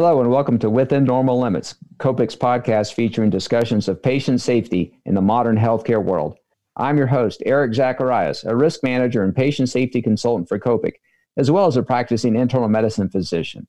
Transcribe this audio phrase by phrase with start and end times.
[0.00, 5.16] Hello and welcome to Within Normal Limits, Copic's podcast featuring discussions of patient safety in
[5.16, 6.38] the modern healthcare world.
[6.76, 10.92] I'm your host, Eric Zacharias, a risk manager and patient safety consultant for Copic,
[11.36, 13.66] as well as a practicing internal medicine physician.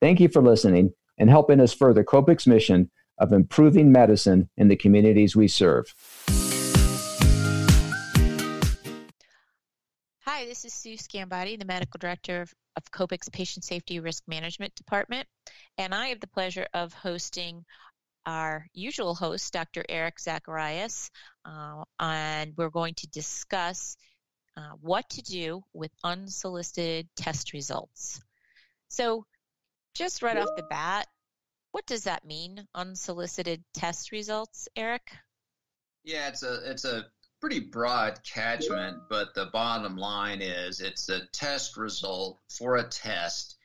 [0.00, 4.76] Thank you for listening and helping us further Copic's mission of improving medicine in the
[4.76, 5.92] communities we serve.
[10.46, 15.26] This is Sue Scambati, the medical director of, of Copic's Patient Safety Risk Management Department,
[15.76, 17.64] and I have the pleasure of hosting
[18.26, 19.84] our usual host, Dr.
[19.88, 21.10] Eric Zacharias,
[21.44, 23.96] uh, and we're going to discuss
[24.56, 28.22] uh, what to do with unsolicited test results.
[28.86, 29.26] So,
[29.96, 31.08] just right off the bat,
[31.72, 35.10] what does that mean, unsolicited test results, Eric?
[36.04, 37.06] Yeah, it's a it's a
[37.40, 43.56] pretty broad catchment, but the bottom line is it's a test result for a test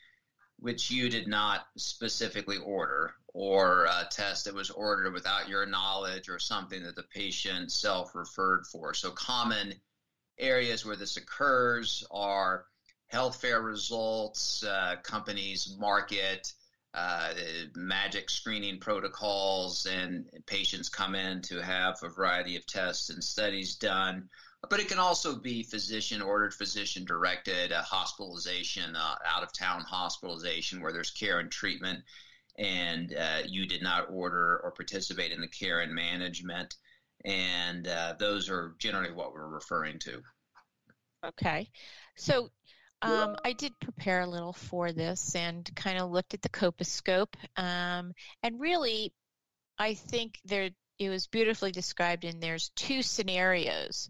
[0.60, 6.30] which you did not specifically order or a test that was ordered without your knowledge
[6.30, 8.94] or something that the patient self referred for.
[8.94, 9.74] So, common
[10.38, 12.66] areas where this occurs are
[13.08, 16.54] health fair results, uh, companies market
[16.94, 17.34] uh,
[17.76, 23.76] magic screening protocols, and patients come in to have a variety of tests and studies
[23.76, 24.30] done.
[24.70, 29.82] But it can also be physician ordered, physician directed uh, hospitalization, uh, out of town
[29.82, 32.04] hospitalization where there's care and treatment,
[32.60, 36.76] and uh, you did not order or participate in the care and management.
[37.24, 40.22] And uh, those are generally what we're referring to.
[41.26, 41.70] Okay.
[42.18, 42.52] So
[43.02, 47.36] um, I did prepare a little for this and kind of looked at the copiscope.
[47.58, 48.14] Um,
[48.44, 49.14] and really,
[49.78, 54.10] I think there it was beautifully described in there's two scenarios.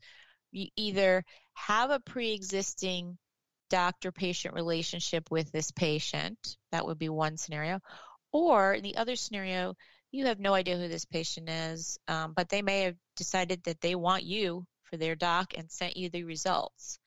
[0.52, 3.18] You either have a pre-existing
[3.70, 7.80] doctor-patient relationship with this patient, that would be one scenario,
[8.34, 9.76] or in the other scenario,
[10.12, 13.80] you have no idea who this patient is, um, but they may have decided that
[13.80, 17.00] they want you for their doc and sent you the results.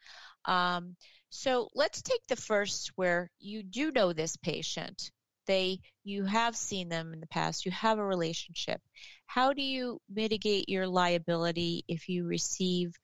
[0.47, 0.97] Um,
[1.37, 5.11] so let's take the first where you do know this patient.
[5.49, 8.81] They you have seen them in the past, you have a relationship.
[9.27, 12.95] How do you mitigate your liability if you receive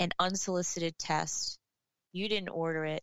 [0.00, 1.58] an unsolicited test?
[2.12, 3.02] You didn't order it.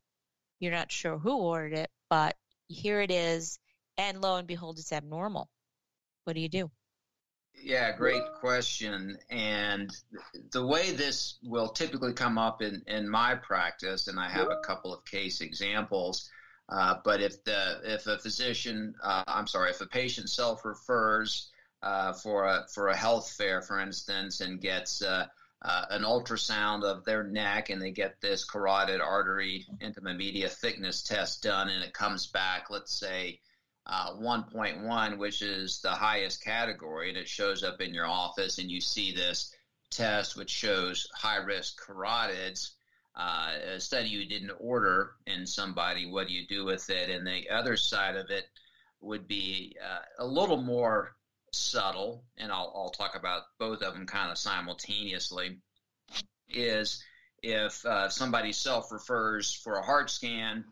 [0.60, 2.36] You're not sure who ordered it, but
[2.68, 3.58] here it is,
[3.98, 5.50] and lo and behold, it's abnormal.
[6.26, 6.70] What do you do?
[7.62, 9.18] Yeah, great question.
[9.30, 9.90] And
[10.52, 14.60] the way this will typically come up in, in my practice, and I have a
[14.66, 16.30] couple of case examples.
[16.70, 21.50] Uh, but if the if a physician, uh, I'm sorry, if a patient self refers
[21.84, 25.28] uh, for a for a health fair, for instance, and gets uh,
[25.62, 31.04] uh, an ultrasound of their neck, and they get this carotid artery intima media thickness
[31.04, 33.40] test done, and it comes back, let's say
[33.88, 38.72] uh, 1.1, which is the highest category, and it shows up in your office, and
[38.72, 39.54] you see this
[39.92, 42.72] test which shows high risk carotids.
[43.16, 47.10] Uh, a study you didn't order in somebody, what do you do with it?
[47.10, 48.46] And the other side of it
[49.00, 51.16] would be uh, a little more
[51.54, 55.60] subtle, and I'll, I'll talk about both of them kind of simultaneously.
[56.50, 57.04] Is
[57.42, 60.66] if uh, somebody self refers for a heart scan,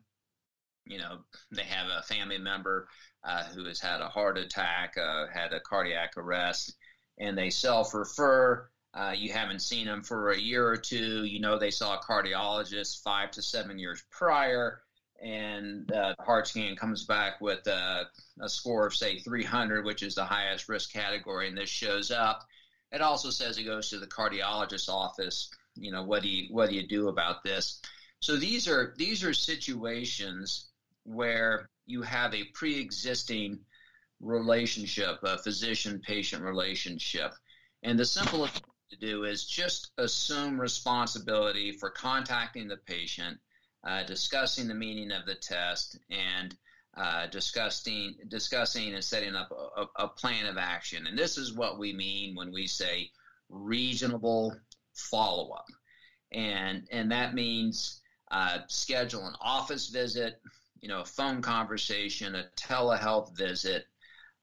[0.85, 1.19] you know,
[1.51, 2.87] they have a family member
[3.23, 6.75] uh, who has had a heart attack, uh, had a cardiac arrest,
[7.19, 8.69] and they self refer.
[8.93, 11.23] Uh, you haven't seen them for a year or two.
[11.23, 14.81] You know they saw a cardiologist five to seven years prior,
[15.21, 18.07] and uh, the heart scan comes back with a,
[18.41, 22.45] a score of, say, 300, which is the highest risk category, and this shows up.
[22.91, 25.49] It also says it goes to the cardiologist's office.
[25.75, 27.81] You know, what do you what do you do about this?
[28.19, 30.69] So these are these are situations
[31.03, 33.59] where you have a pre-existing
[34.21, 37.33] relationship, a physician-patient relationship.
[37.83, 43.37] And the simplest thing to do is just assume responsibility for contacting the patient,
[43.85, 46.55] uh, discussing the meaning of the test, and
[46.95, 51.07] uh, discussing discussing and setting up a, a, plan of action.
[51.07, 53.09] And this is what we mean when we say
[53.49, 54.55] reasonable
[54.93, 55.65] follow-up,
[56.31, 57.99] and and that means
[58.29, 60.39] uh, schedule an office visit,
[60.83, 63.85] you know, a phone conversation, a telehealth visit,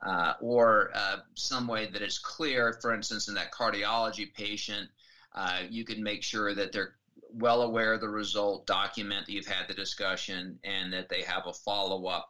[0.07, 4.89] uh, or uh, some way that it's clear, for instance, in that cardiology patient,
[5.35, 6.95] uh, you can make sure that they're
[7.31, 11.43] well aware of the result, document that you've had the discussion, and that they have
[11.47, 12.27] a follow up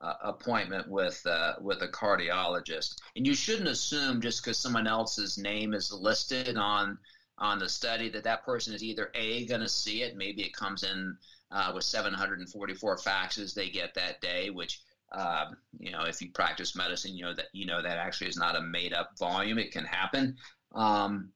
[0.00, 2.94] uh, appointment with uh, with a cardiologist.
[3.16, 6.96] And you shouldn't assume just because someone else's name is listed on
[7.36, 10.54] on the study that that person is either a going to see it, maybe it
[10.54, 11.14] comes in
[11.52, 14.80] uh, with 744 faxes they get that day, which
[15.12, 18.36] Um, you know, if you practice medicine, you know that you know that actually is
[18.38, 19.58] not a made up volume.
[19.58, 20.36] It can happen.
[20.74, 21.32] Um,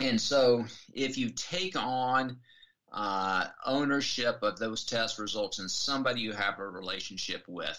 [0.00, 0.64] and so,
[0.94, 2.38] if you take on
[2.92, 7.78] uh, ownership of those test results and somebody you have a relationship with,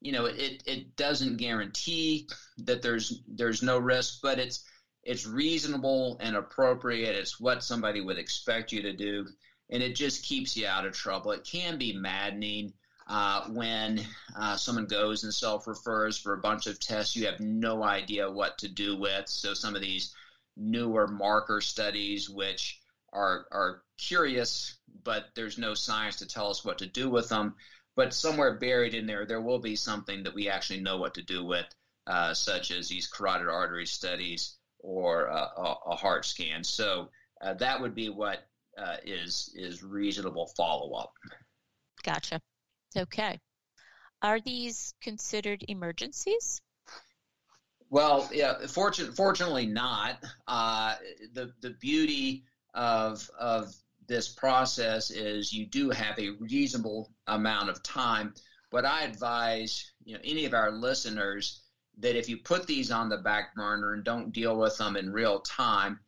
[0.00, 2.28] you know, it, it doesn't guarantee
[2.58, 4.64] that there's there's no risk, but it's
[5.04, 7.16] it's reasonable and appropriate.
[7.16, 9.26] It's what somebody would expect you to do,
[9.72, 11.32] and it just keeps you out of trouble.
[11.32, 12.74] It can be maddening
[13.08, 14.04] uh, when
[14.36, 18.30] uh, someone goes and self refers for a bunch of tests you have no idea
[18.30, 19.28] what to do with.
[19.28, 20.14] So some of these
[20.56, 22.80] newer marker studies, which
[23.12, 27.54] are are curious, but there's no science to tell us what to do with them.
[27.96, 31.22] But somewhere buried in there, there will be something that we actually know what to
[31.22, 31.66] do with,
[32.06, 36.64] uh, such as these carotid artery studies or uh, a, a, heart scan.
[36.64, 37.10] So
[37.42, 38.46] uh, that would be what
[38.78, 41.12] uh, is is reasonable follow up.
[42.02, 42.40] Gotcha.
[42.96, 43.38] Okay.
[44.22, 46.60] Are these considered emergencies?
[47.90, 48.66] Well, yeah.
[48.66, 50.24] Fortune, fortunately, not.
[50.46, 50.94] Uh,
[51.34, 53.74] the the beauty of of
[54.06, 58.34] this process is you do have a reasonable amount of time.
[58.70, 61.62] But I advise you know any of our listeners
[61.98, 65.12] that if you put these on the back burner and don't deal with them in
[65.12, 66.00] real time,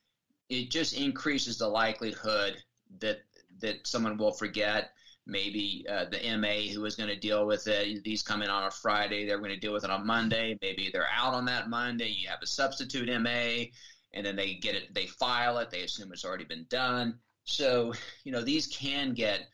[0.48, 2.56] it just increases the likelihood
[3.00, 3.18] that
[3.60, 4.90] that someone will forget
[5.26, 8.04] maybe uh, the MA who is going to deal with it.
[8.04, 10.58] These come in on a Friday, they're going to deal with it on Monday.
[10.60, 12.08] Maybe they're out on that Monday.
[12.08, 13.66] You have a substitute MA,
[14.12, 17.18] and then they get it, they file it, they assume it's already been done.
[17.44, 17.94] So,
[18.24, 19.46] you know, these can get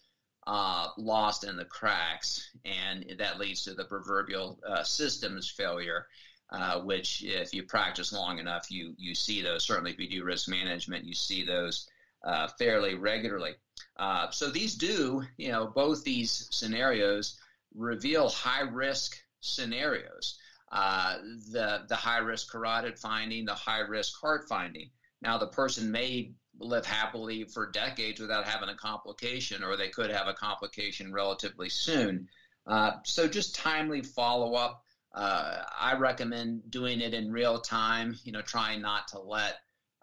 [0.46, 6.06] uh, lost in the cracks, and that leads to the proverbial uh, systems failure.
[6.52, 9.64] Uh, which, if you practice long enough, you you see those.
[9.64, 11.88] Certainly, if you do risk management, you see those
[12.24, 13.54] uh, fairly regularly.
[13.96, 17.38] Uh, so these do, you know, both these scenarios
[17.74, 20.38] reveal high risk scenarios.
[20.72, 21.18] Uh,
[21.52, 24.90] the the high risk carotid finding, the high risk heart finding.
[25.22, 30.10] Now the person may live happily for decades without having a complication, or they could
[30.10, 32.28] have a complication relatively soon.
[32.66, 34.84] Uh, so just timely follow up.
[35.12, 38.18] Uh, I recommend doing it in real time.
[38.24, 39.56] You know, trying not to let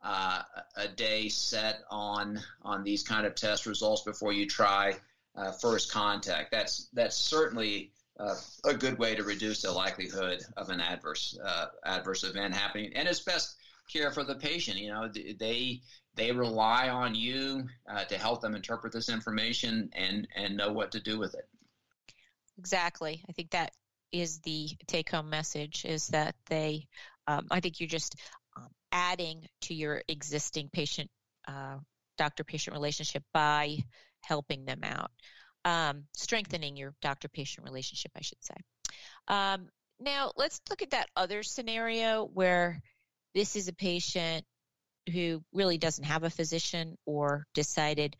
[0.03, 0.41] uh,
[0.75, 4.95] a day set on on these kind of test results before you try
[5.35, 6.51] uh, first contact.
[6.51, 11.67] That's that's certainly uh, a good way to reduce the likelihood of an adverse uh,
[11.85, 13.55] adverse event happening, and it's best
[13.91, 14.77] care for the patient.
[14.77, 15.81] You know, they
[16.15, 20.91] they rely on you uh, to help them interpret this information and and know what
[20.91, 21.47] to do with it.
[22.57, 23.23] Exactly.
[23.29, 23.71] I think that
[24.11, 26.87] is the take home message is that they
[27.27, 28.15] um, I think you're just
[28.91, 31.09] adding to your existing patient
[31.47, 31.77] uh,
[32.17, 33.77] doctor patient relationship by
[34.21, 35.11] helping them out,
[35.65, 38.55] um, strengthening your doctor patient relationship, I should say.
[39.27, 39.69] Um,
[39.99, 42.81] now, let's look at that other scenario where
[43.33, 44.45] this is a patient
[45.11, 48.15] who really doesn't have a physician or decided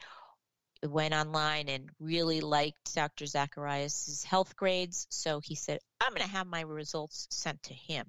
[0.84, 3.26] went online and really liked Dr.
[3.26, 5.08] Zacharias' Healthgrades.
[5.10, 8.06] So he said, I'm going to have my results sent to him.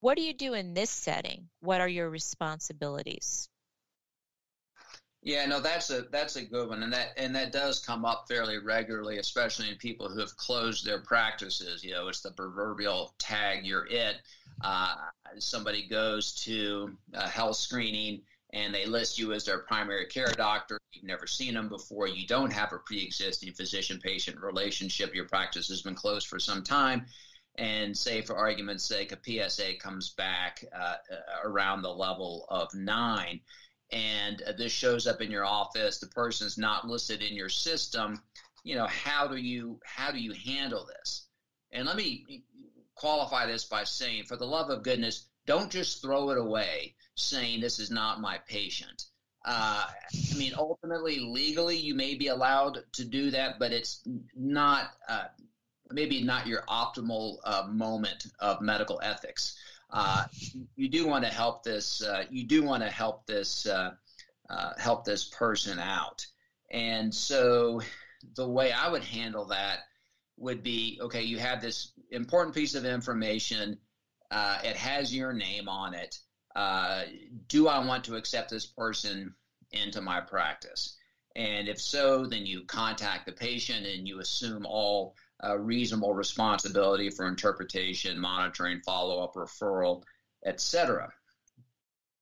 [0.00, 1.48] What do you do in this setting?
[1.60, 3.48] What are your responsibilities?
[5.20, 8.26] Yeah, no, that's a that's a good one, and that and that does come up
[8.28, 11.82] fairly regularly, especially in people who have closed their practices.
[11.82, 14.16] You know, it's the proverbial tag you're it.
[14.62, 14.94] Uh,
[15.38, 20.78] somebody goes to a health screening and they list you as their primary care doctor.
[20.92, 22.08] You've never seen them before.
[22.08, 25.14] You don't have a pre-existing physician-patient relationship.
[25.14, 27.06] Your practice has been closed for some time,
[27.56, 30.94] and say for argument's sake a PSA comes back uh,
[31.44, 33.40] around the level of nine,
[33.92, 37.48] and uh, this shows up in your office, the person is not listed in your
[37.48, 38.22] system.
[38.64, 41.26] You know how do you how do you handle this?
[41.72, 42.42] And let me
[42.94, 47.60] qualify this by saying, for the love of goodness, don't just throw it away saying
[47.60, 49.04] this is not my patient.
[49.44, 54.02] Uh, I mean, ultimately, legally, you may be allowed to do that, but it's
[54.36, 55.24] not uh,
[55.90, 59.56] maybe not your optimal uh, moment of medical ethics.
[59.90, 60.24] Uh,
[60.76, 62.02] you do want to help this.
[62.02, 63.92] Uh, you do want to help this uh,
[64.76, 66.26] help this person out.
[66.70, 67.80] And so,
[68.36, 69.78] the way I would handle that
[70.36, 71.22] would be okay.
[71.22, 73.78] You have this important piece of information.
[74.30, 76.18] It has your name on it.
[77.48, 79.34] Do I want to accept this person
[79.72, 80.96] into my practice?
[81.36, 87.10] And if so, then you contact the patient and you assume all a reasonable responsibility
[87.10, 90.02] for interpretation, monitoring, follow up, referral,
[90.44, 91.10] etc.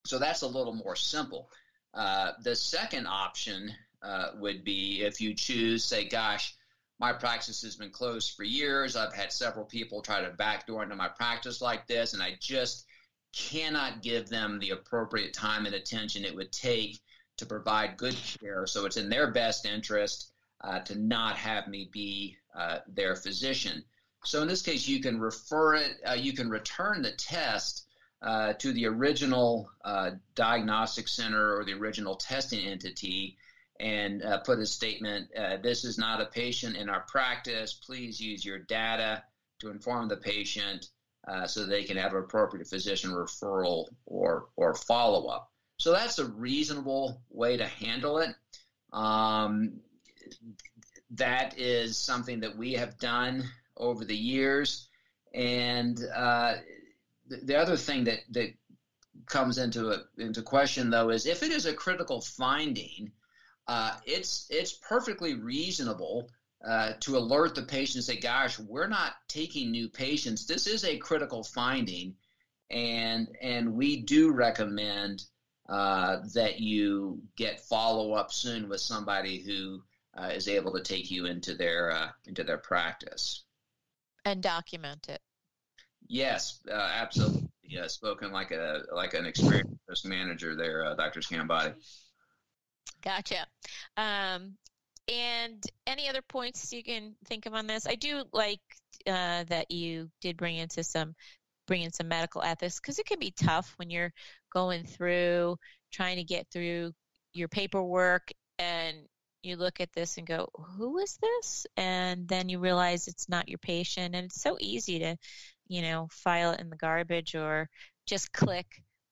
[0.05, 1.49] So that's a little more simple.
[1.93, 3.71] Uh, the second option
[4.03, 6.55] uh, would be if you choose, say, gosh,
[6.99, 8.95] my practice has been closed for years.
[8.95, 12.85] I've had several people try to backdoor into my practice like this, and I just
[13.37, 16.99] cannot give them the appropriate time and attention it would take
[17.37, 18.65] to provide good care.
[18.65, 23.83] So it's in their best interest uh, to not have me be uh, their physician.
[24.23, 27.85] So in this case, you can refer it, uh, you can return the test
[28.23, 33.37] uh, to the original uh, diagnostic center or the original testing entity
[33.79, 35.29] and uh, put a statement
[35.61, 37.73] this is not a patient in our practice.
[37.73, 39.21] Please use your data
[39.59, 40.89] to inform the patient
[41.45, 45.51] so they can have appropriate physician referral or, or follow up.
[45.77, 48.29] So that's a reasonable way to handle it.
[48.93, 49.81] Um,
[51.11, 53.43] that is something that we have done
[53.75, 54.87] over the years.
[55.33, 56.55] And uh,
[57.27, 58.53] the, the, other thing that, that
[59.27, 63.11] comes into a, into question, though, is if it is a critical finding,
[63.67, 66.29] uh, it's it's perfectly reasonable
[66.65, 70.45] uh, to alert the patient and say, "Gosh, we're not taking new patients.
[70.45, 72.15] This is a critical finding,
[72.69, 75.23] and and we do recommend
[75.69, 79.83] uh, that you get follow up soon with somebody who
[80.17, 83.43] uh, is able to take you into their uh, into their practice
[84.27, 85.21] and document it.
[86.07, 87.49] Yes, uh, absolutely.
[87.63, 91.19] Yeah, spoken like a like an experienced manager there, uh, Dr.
[91.19, 91.73] Scambati.
[93.03, 93.45] Gotcha.
[93.97, 94.57] Um,
[95.07, 97.87] and any other points you can think of on this?
[97.87, 98.59] I do like
[99.05, 101.15] uh, that you did bring into some
[101.67, 104.13] bring in some medical ethics because it can be tough when you're
[104.53, 105.57] going through
[105.91, 106.93] trying to get through
[107.33, 108.97] your paperwork and
[109.43, 111.65] you look at this and go, who is this?
[111.77, 114.15] And then you realize it's not your patient.
[114.15, 115.17] And it's so easy to,
[115.67, 117.69] you know, file it in the garbage or
[118.05, 118.65] just click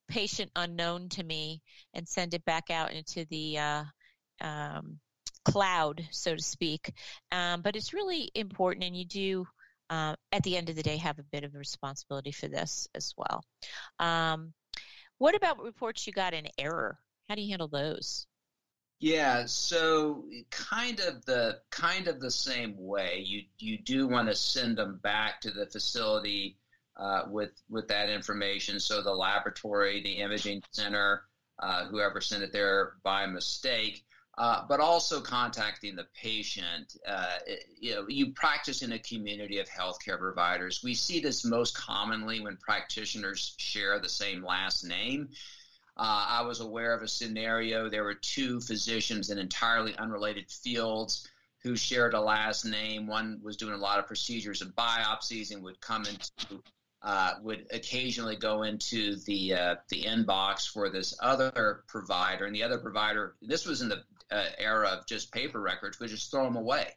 [0.08, 1.62] patient unknown to me
[1.94, 3.84] and send it back out into the uh,
[4.42, 5.00] um,
[5.46, 6.92] cloud, so to speak.
[7.32, 9.48] Um, but it's really important, and you do.
[9.88, 12.88] Uh, at the end of the day, have a bit of a responsibility for this
[12.96, 13.44] as well.
[14.00, 14.52] Um,
[15.20, 16.98] what about reports you got in error?
[17.30, 18.26] How do you handle those?
[19.00, 23.24] Yeah, so kind of the kind of the same way.
[23.26, 26.58] You you do want to send them back to the facility
[26.98, 28.80] uh, with with that information.
[28.80, 31.24] So the laboratory, the imaging center,
[31.60, 34.06] uh, whoever sent it there by mistake,
[34.38, 36.96] uh, but also contacting the patient.
[37.08, 37.38] Uh,
[37.80, 40.82] you know, you practice in a community of healthcare providers.
[40.84, 45.30] We see this most commonly when practitioners share the same last name.
[45.98, 47.90] Uh, I was aware of a scenario.
[47.90, 51.30] There were two physicians in entirely unrelated fields
[51.64, 53.08] who shared a last name.
[53.08, 56.62] One was doing a lot of procedures and biopsies and would come into
[57.02, 62.64] uh, would occasionally go into the uh, the inbox for this other provider, and the
[62.64, 63.36] other provider.
[63.42, 66.88] This was in the uh, era of just paper records, would just throw them away.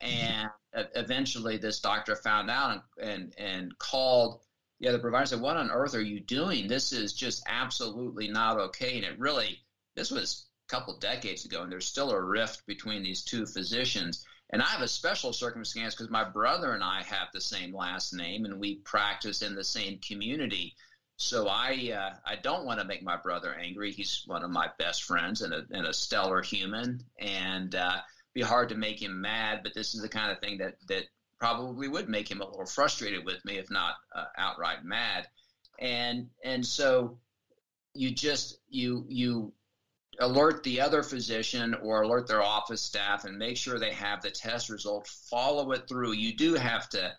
[0.00, 4.40] And eventually, this doctor found out and and, and called
[4.80, 6.68] the provider said, "What on earth are you doing?
[6.68, 9.58] This is just absolutely not okay." And it really,
[9.96, 14.24] this was a couple decades ago, and there's still a rift between these two physicians.
[14.50, 18.14] And I have a special circumstance because my brother and I have the same last
[18.14, 20.76] name, and we practice in the same community.
[21.20, 23.90] So I uh, I don't want to make my brother angry.
[23.90, 27.96] He's one of my best friends and a, and a stellar human, and uh,
[28.34, 29.60] be hard to make him mad.
[29.64, 31.04] But this is the kind of thing that that
[31.40, 35.26] probably would make him a little frustrated with me, if not uh, outright mad.
[35.80, 37.18] And and so
[37.94, 39.52] you just you you
[40.20, 44.30] alert the other physician or alert their office staff and make sure they have the
[44.30, 45.08] test result.
[45.28, 46.12] Follow it through.
[46.12, 47.12] You do have to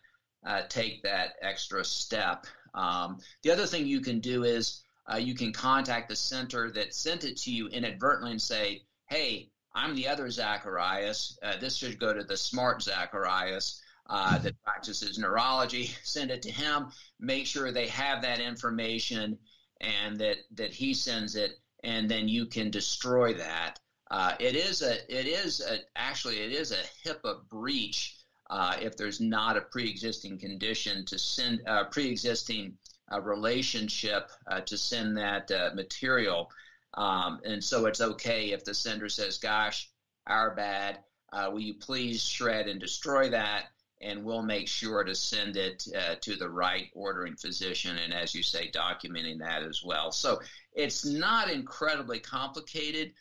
[0.45, 2.45] uh, take that extra step.
[2.73, 6.93] Um, the other thing you can do is uh, you can contact the center that
[6.93, 11.37] sent it to you inadvertently and say, "Hey, I'm the other Zacharias.
[11.41, 16.51] Uh, this should go to the smart Zacharias." uh, that practices neurology, send it to
[16.51, 16.87] him,
[17.19, 19.37] make sure they have that information
[19.81, 21.51] and that, that he sends it,
[21.83, 23.79] and then you can destroy that.
[24.11, 28.15] Uh, it is a it is a, actually it is a HIPAA breach
[28.49, 32.73] uh, if there's not a pre-existing condition to send a uh, pre-existing
[33.11, 36.49] uh, relationship uh, to send that material,
[36.95, 39.89] um, and so it's okay if the sender says, "Gosh,
[40.27, 40.99] our bad.
[41.33, 43.65] will you please shred and destroy that?"
[44.01, 48.33] and we'll make sure to send it uh, to the right ordering physician and as
[48.33, 50.39] you say documenting that as well so
[50.73, 53.11] it's not incredibly complicated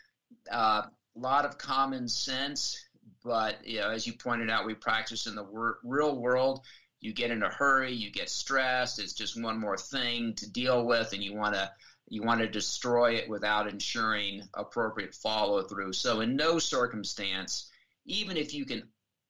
[0.50, 0.82] a uh,
[1.16, 2.87] lot of common sense
[3.24, 6.60] but you know as you pointed out we practice in the wor- real world
[7.00, 10.86] you get in a hurry you get stressed it's just one more thing to deal
[10.86, 11.70] with and you want to
[12.10, 17.70] you want to destroy it without ensuring appropriate follow through so in no circumstance
[18.06, 18.82] even if you can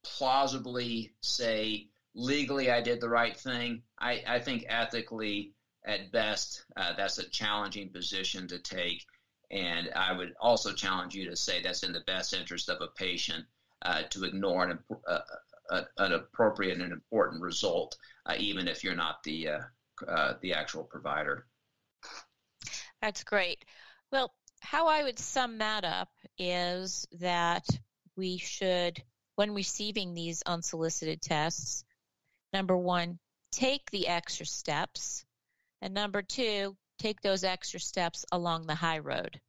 [0.04, 3.82] plausibly say legally I did the right thing.
[3.98, 5.52] I, I think ethically,
[5.84, 9.04] at best, uh, that's a challenging position to take.
[9.50, 12.88] And I would also challenge you to say that's in the best interest of a
[12.88, 13.44] patient
[13.82, 15.20] uh, to ignore an, uh,
[15.70, 19.48] uh an appropriate and important result, uh, even if you're not the
[20.06, 21.46] uh, the actual provider.
[23.02, 23.64] That's great.
[24.10, 27.66] Well, how I would sum that up is that
[28.16, 29.02] we should,
[29.36, 31.84] when receiving these unsolicited tests,
[32.52, 33.18] number one,
[33.52, 35.24] take the extra steps,
[35.80, 39.40] and number two, take those extra steps along the high road.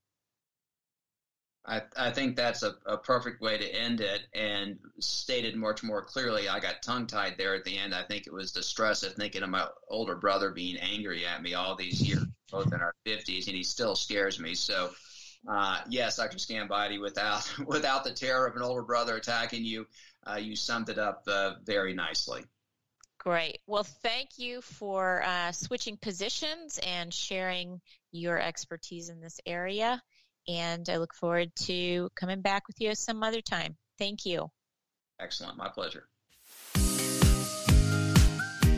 [1.69, 6.03] I, I think that's a, a perfect way to end it and stated much more
[6.03, 6.49] clearly.
[6.49, 7.93] I got tongue tied there at the end.
[7.93, 11.43] I think it was the stress of thinking of my older brother being angry at
[11.43, 14.55] me all these years, both in our 50s, and he still scares me.
[14.55, 14.89] So,
[15.47, 16.37] uh, yes, Dr.
[16.37, 19.85] Scambati, without, without the terror of an older brother attacking you,
[20.25, 22.41] uh, you summed it up uh, very nicely.
[23.19, 23.59] Great.
[23.67, 27.79] Well, thank you for uh, switching positions and sharing
[28.11, 30.01] your expertise in this area
[30.49, 33.77] and I look forward to coming back with you some other time.
[33.99, 34.49] Thank you.
[35.19, 35.57] Excellent.
[35.57, 36.07] My pleasure.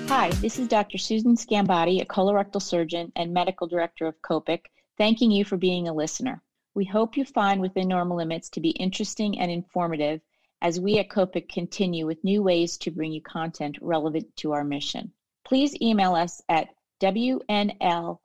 [0.10, 0.98] Hi, this is Dr.
[0.98, 5.94] Susan Scambati, a colorectal surgeon and medical director of COPIC, thanking you for being a
[5.94, 6.44] listener.
[6.74, 10.20] We hope you find Within Normal Limits to be interesting and informative
[10.62, 14.66] as we at COPIC continue with new ways to bring you content relevant to our
[14.66, 15.14] mission.
[15.46, 16.68] Please email us at
[17.02, 18.20] wnlpodcast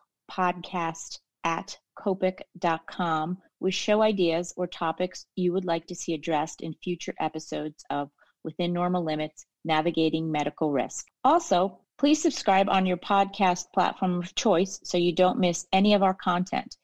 [1.45, 7.15] at copic.com with show ideas or topics you would like to see addressed in future
[7.19, 8.11] episodes of
[8.45, 11.07] Within Normal Limits Navigating Medical Risk.
[11.25, 16.03] Also, please subscribe on your podcast platform of choice so you don't miss any of
[16.03, 16.77] our content.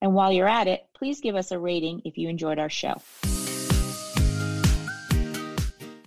[0.00, 3.02] And while you're at it, please give us a rating if you enjoyed our show.